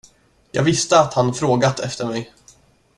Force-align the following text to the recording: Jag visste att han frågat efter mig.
Jag 0.51 0.63
visste 0.63 0.99
att 0.99 1.13
han 1.13 1.33
frågat 1.33 1.79
efter 1.79 2.05
mig. 2.05 2.33